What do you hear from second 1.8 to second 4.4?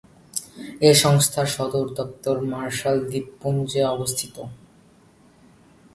দপ্তর মার্শাল দ্বীপপুঞ্জে অবস্থিত।